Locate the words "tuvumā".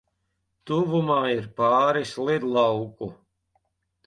0.71-1.17